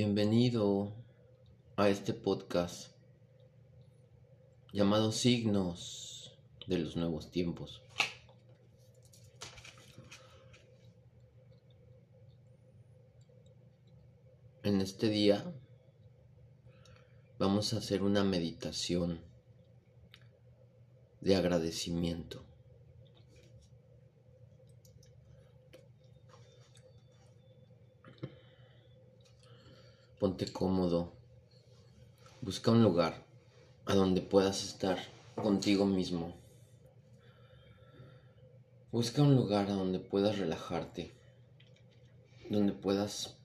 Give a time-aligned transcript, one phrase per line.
[0.00, 0.92] Bienvenido
[1.76, 2.92] a este podcast
[4.72, 6.38] llamado Signos
[6.68, 7.82] de los Nuevos Tiempos.
[14.62, 15.52] En este día
[17.40, 19.20] vamos a hacer una meditación
[21.20, 22.47] de agradecimiento.
[30.18, 31.12] Ponte cómodo.
[32.40, 33.24] Busca un lugar
[33.86, 34.98] a donde puedas estar
[35.36, 36.34] contigo mismo.
[38.90, 41.12] Busca un lugar a donde puedas relajarte,
[42.50, 43.36] donde puedas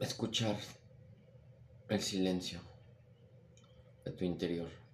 [0.00, 0.58] escuchar
[1.88, 2.60] el silencio
[4.04, 4.85] de tu interior.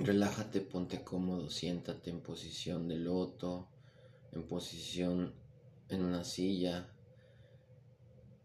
[0.00, 3.66] Relájate, ponte cómodo, siéntate en posición de loto,
[4.30, 5.34] en posición
[5.88, 6.88] en una silla,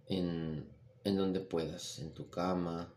[0.08, 0.68] en,
[1.04, 2.92] en donde puedas, en tu cama,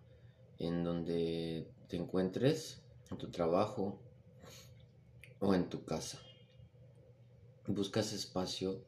[0.58, 4.00] en donde te encuentres, en tu trabajo
[5.38, 6.18] o en tu casa.
[7.66, 8.82] Buscas espacio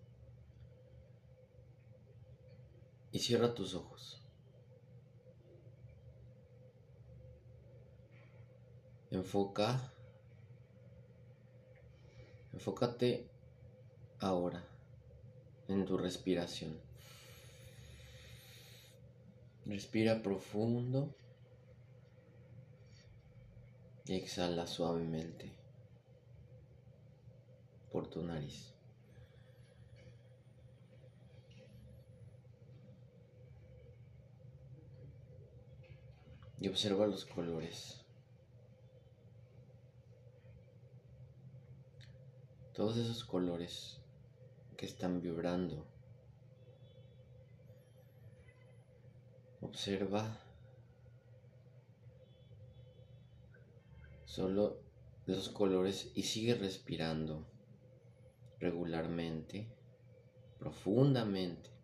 [3.12, 4.17] y cierra tus ojos.
[9.18, 9.92] Enfoca.
[12.52, 13.28] Enfócate
[14.20, 14.62] ahora
[15.66, 16.80] en tu respiración.
[19.66, 21.16] Respira profundo
[24.06, 25.50] y exhala suavemente
[27.90, 28.72] por tu nariz.
[36.60, 38.07] Y observa los colores.
[42.78, 44.00] Todos esos colores
[44.76, 45.84] que están vibrando.
[49.60, 50.38] Observa
[54.26, 54.80] solo
[55.26, 57.50] los colores y sigue respirando
[58.60, 59.76] regularmente,
[60.60, 61.77] profundamente.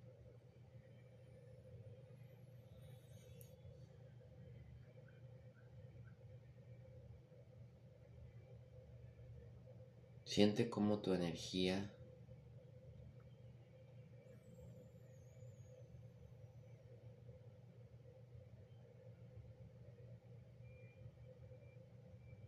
[10.34, 11.88] Siente cómo tu energía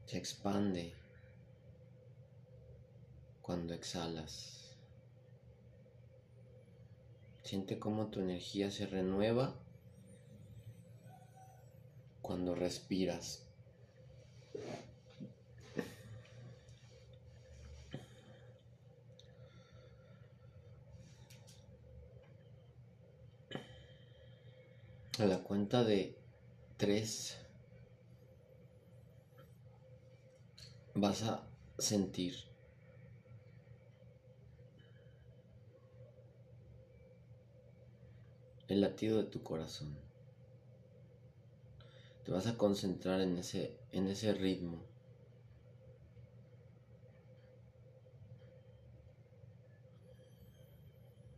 [0.05, 0.95] se expande
[3.41, 4.77] cuando exhalas.
[7.45, 9.55] Siente cómo tu energía se renueva
[12.21, 13.47] cuando respiras.
[25.19, 26.15] A la cuenta de
[26.77, 27.39] tres
[30.95, 32.35] vas a sentir
[38.69, 39.97] el latido de tu corazón.
[42.27, 44.85] Te vas a concentrar en ese, en ese ritmo.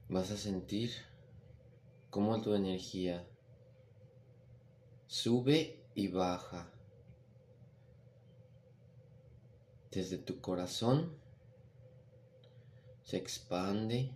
[0.09, 0.91] Vas a sentir
[2.11, 3.25] cómo tu energía
[5.09, 6.71] sube y baja.
[9.91, 11.19] Desde tu corazón,
[13.03, 14.13] se expande.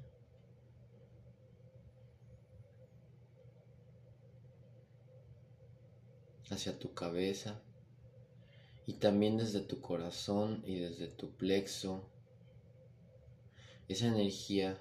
[6.51, 7.63] Hacia tu cabeza.
[8.87, 12.05] Y también desde tu corazón y desde tu plexo.
[13.89, 14.79] Esa energía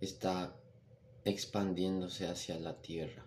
[0.00, 0.59] está
[1.24, 3.24] expandiéndose hacia la tierra.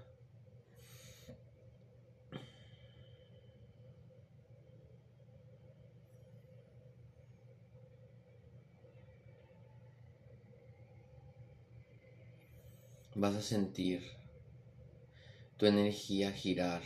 [13.15, 14.01] Vas a sentir
[15.57, 16.81] tu energía girar.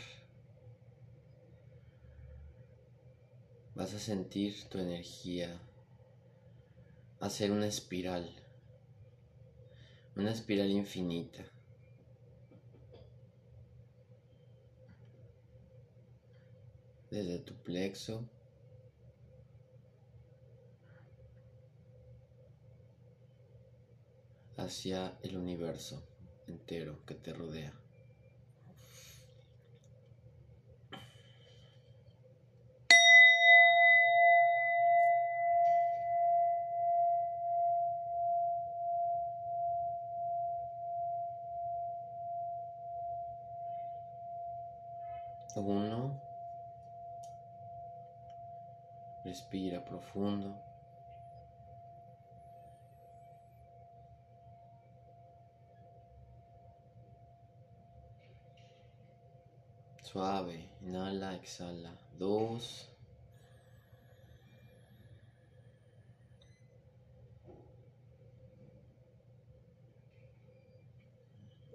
[3.74, 5.60] Vas a sentir tu energía
[7.20, 8.47] hacer una espiral
[10.18, 11.44] una espiral infinita.
[17.08, 18.28] Desde tu plexo
[24.56, 26.04] hacia el universo
[26.48, 27.87] entero que te rodea.
[49.84, 50.68] Profundo.
[60.02, 61.92] Suave, inhala, exhala.
[62.18, 62.88] Dos.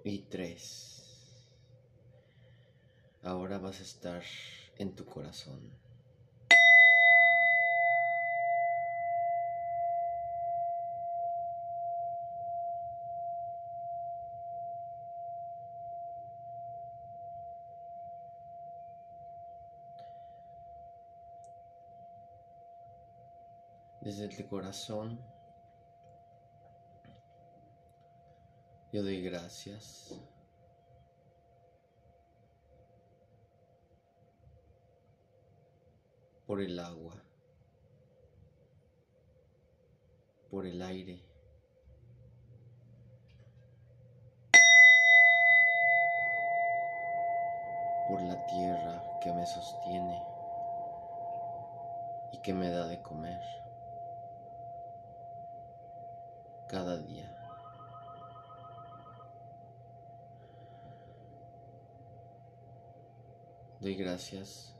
[0.03, 0.93] Y tres.
[3.21, 4.23] Ahora vas a estar
[4.77, 5.82] en tu corazón.
[24.03, 25.17] Desde el corazón
[28.91, 30.13] yo doy gracias.
[36.45, 37.15] por el agua,
[40.51, 41.19] por el aire,
[48.07, 50.21] por la tierra que me sostiene
[52.33, 53.41] y que me da de comer.
[56.73, 57.29] Cada día.
[63.79, 64.75] Doy gracias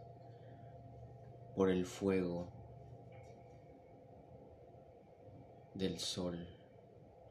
[1.56, 2.48] por el fuego
[5.76, 6.48] del sol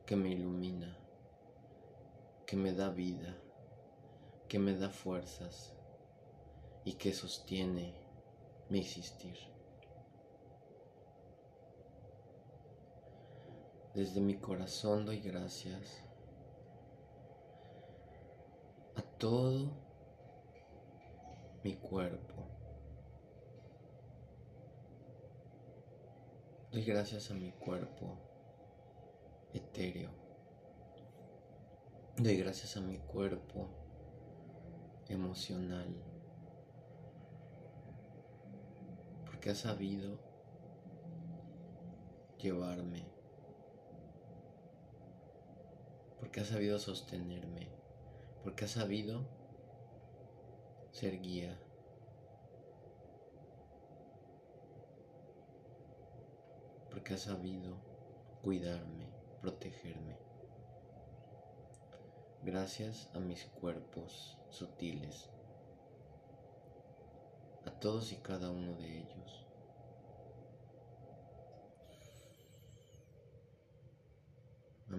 [0.06, 0.96] que me ilumina,
[2.46, 3.34] que me da vida,
[4.46, 5.74] que me da fuerzas
[6.84, 7.96] y que sostiene
[8.68, 9.51] mi existir.
[13.94, 16.02] Desde mi corazón doy gracias
[18.96, 19.70] a todo
[21.62, 22.46] mi cuerpo.
[26.70, 28.16] Doy gracias a mi cuerpo
[29.52, 30.10] etéreo.
[32.16, 33.68] Doy gracias a mi cuerpo
[35.08, 35.94] emocional.
[39.26, 40.18] Porque ha sabido
[42.38, 43.11] llevarme
[46.22, 47.69] porque ha sabido sostenerme,
[48.44, 49.26] porque ha sabido
[50.92, 51.58] ser guía.
[56.92, 57.76] Porque ha sabido
[58.40, 59.08] cuidarme,
[59.40, 60.16] protegerme.
[62.44, 65.28] Gracias a mis cuerpos sutiles,
[67.66, 69.48] a todos y cada uno de ellos.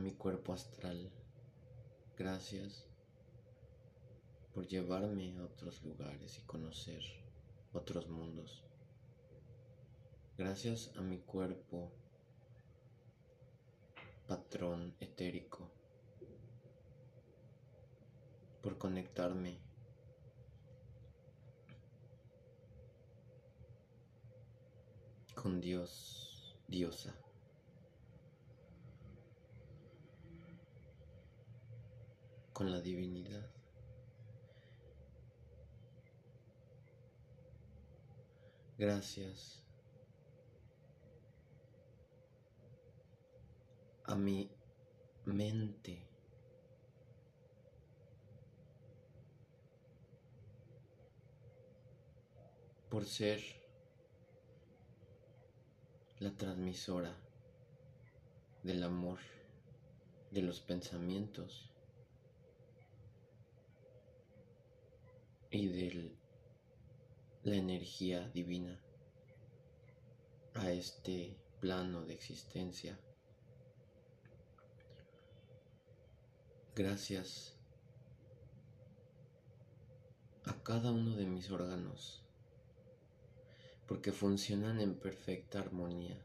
[0.03, 1.09] Mi cuerpo astral.
[2.17, 2.85] Gracias
[4.53, 7.01] por llevarme a otros lugares y conocer
[7.71, 8.65] otros mundos.
[10.37, 11.89] Gracias a mi cuerpo
[14.27, 15.71] patrón etérico
[18.61, 19.57] por conectarme
[25.33, 27.22] con Dios, diosa.
[32.53, 33.45] Con la divinidad.
[38.77, 39.63] Gracias
[44.05, 44.49] a mi
[45.25, 46.13] mente.
[52.93, 53.41] por ser
[56.19, 57.11] la transmisora
[58.61, 59.17] del amor,
[60.29, 61.72] de los pensamientos
[65.53, 66.17] y de
[67.43, 68.81] la energía divina
[70.55, 72.99] a este plano de existencia.
[76.75, 77.55] Gracias
[80.45, 82.25] a cada uno de mis órganos
[83.87, 86.19] porque funcionan en perfecta armonía.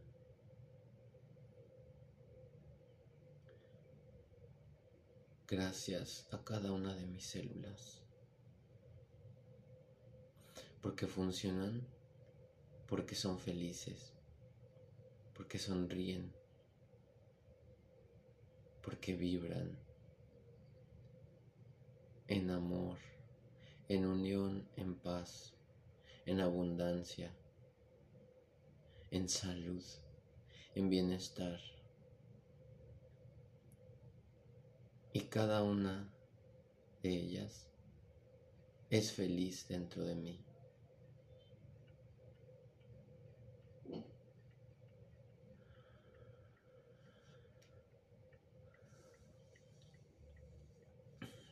[5.47, 8.08] Gracias a cada una de mis células
[10.88, 11.87] porque funcionan,
[12.87, 14.14] porque son felices,
[15.35, 16.33] porque sonríen,
[18.80, 19.78] porque vibran
[22.26, 22.97] en amor,
[23.90, 25.52] en unión, en paz,
[26.25, 27.37] en abundancia,
[29.11, 29.85] en salud,
[30.75, 31.61] en bienestar.
[35.12, 36.11] Y cada una
[37.02, 37.68] de ellas
[38.88, 40.48] es feliz dentro de mí.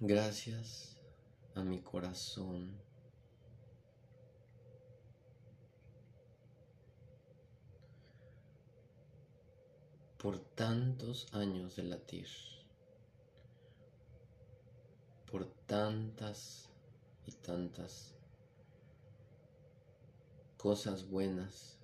[0.09, 0.97] Gracias
[1.57, 2.81] a mi corazón.
[10.17, 12.29] por tantos años de latir,
[15.31, 16.69] por tantas
[17.27, 18.15] y tantas
[20.57, 21.79] cosas buenas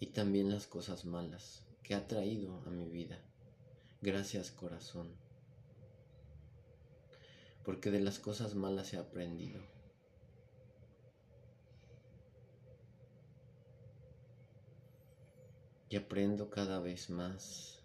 [0.00, 3.18] y también las cosas malas que ha traído a mi vida.
[4.02, 5.25] Gracias corazón,
[7.66, 9.60] porque de las cosas malas he aprendido.
[15.88, 17.82] Y aprendo cada vez más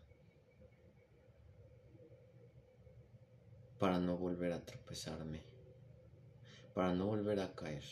[3.80, 5.42] para no volver a tropezarme,
[6.76, 7.84] para no volver a caer.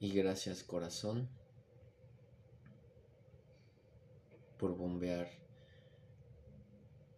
[0.00, 1.28] Y gracias corazón
[4.56, 5.41] por bombear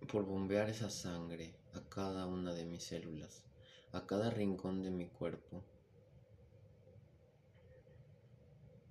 [0.04, 3.42] por bombear esa sangre a cada una de mis células,
[3.92, 5.62] a cada rincón de mi cuerpo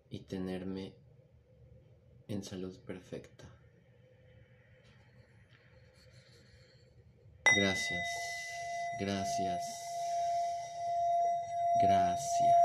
[0.10, 0.94] y tenerme
[2.28, 3.46] en salud perfecta.
[7.56, 8.08] Gracias,
[9.00, 9.64] gracias,
[11.82, 12.63] gracias.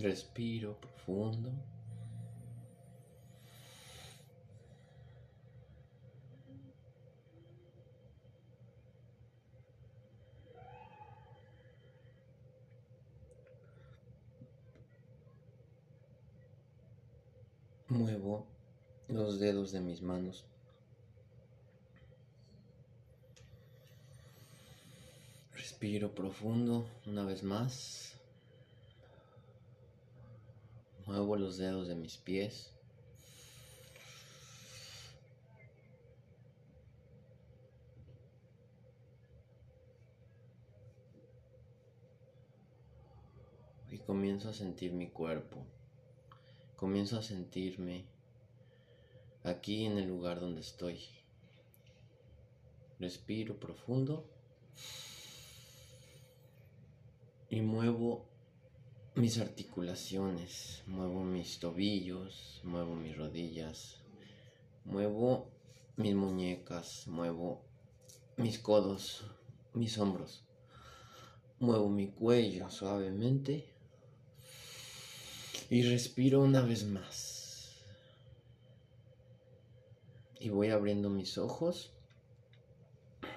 [0.00, 1.52] Respiro profundo.
[17.88, 18.46] Muevo
[19.08, 20.46] los dedos de mis manos.
[25.52, 28.09] Respiro profundo una vez más.
[31.10, 32.70] Muevo los dedos de mis pies.
[43.90, 45.66] Y comienzo a sentir mi cuerpo.
[46.76, 48.04] Comienzo a sentirme
[49.42, 51.00] aquí en el lugar donde estoy.
[53.00, 54.30] Respiro profundo
[57.48, 58.29] y muevo
[59.14, 63.96] mis articulaciones, muevo mis tobillos, muevo mis rodillas,
[64.84, 65.50] muevo
[65.96, 67.60] mis muñecas, muevo
[68.36, 69.24] mis codos,
[69.74, 70.44] mis hombros,
[71.58, 73.66] muevo mi cuello suavemente
[75.68, 77.72] y respiro una vez más.
[80.38, 81.90] Y voy abriendo mis ojos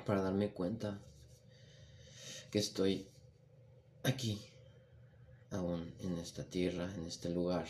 [0.05, 1.01] para darme cuenta
[2.51, 3.07] que estoy
[4.03, 4.39] aquí
[5.53, 7.67] aún en esta tierra, en este lugar,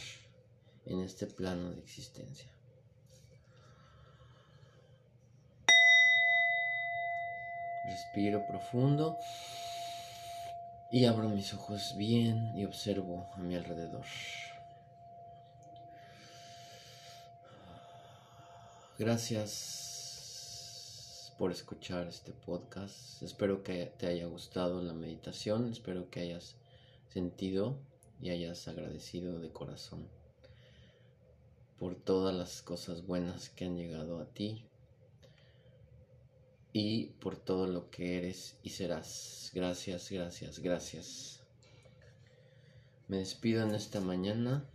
[0.85, 2.49] en este plano de existencia.
[7.85, 9.17] Respiro profundo
[10.91, 14.05] y abro mis ojos bien y observo a mi alrededor.
[18.97, 19.83] Gracias
[21.37, 23.21] por escuchar este podcast.
[23.21, 25.69] Espero que te haya gustado la meditación.
[25.71, 26.55] Espero que hayas
[27.13, 27.77] sentido
[28.19, 30.07] y hayas agradecido de corazón
[31.77, 34.65] por todas las cosas buenas que han llegado a ti
[36.71, 39.51] y por todo lo que eres y serás.
[39.53, 41.43] Gracias, gracias, gracias.
[43.07, 44.65] Me despido en esta mañana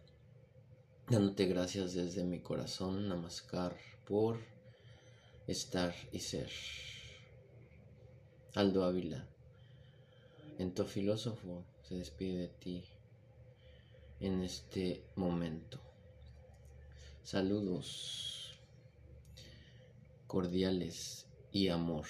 [1.09, 3.77] dándote gracias desde mi corazón, Namaskar,
[4.07, 4.39] por
[5.49, 6.51] estar y ser.
[8.55, 9.27] Aldo Ávila,
[10.59, 12.85] en tu filósofo se despide de ti
[14.21, 15.81] en este momento.
[17.23, 18.61] Saludos
[20.27, 22.07] cordiales y amor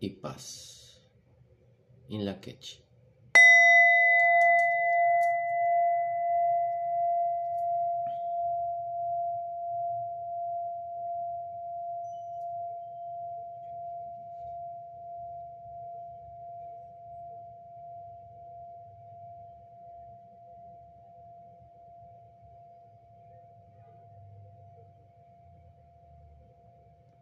[0.00, 1.02] y paz.
[2.08, 2.83] In la queche.